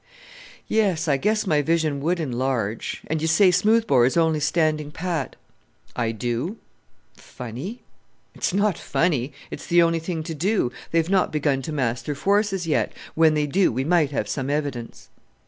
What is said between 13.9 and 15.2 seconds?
have some evidence."